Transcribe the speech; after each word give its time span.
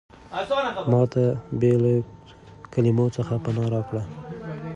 ما 0.91 1.01
ته 1.13 1.23
بې 1.59 1.71
له 1.83 1.93
کلمو 2.73 3.05
څخه 3.17 3.33
پناه 3.43 3.67
راکړه. 3.73 4.03